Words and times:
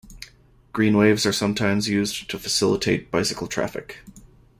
Green 0.73 0.97
waves 0.97 1.27
are 1.27 1.31
sometimes 1.31 1.87
used 1.87 2.27
to 2.31 2.39
facilitate 2.39 3.11
bicycle 3.11 3.45
traffic. 3.45 3.99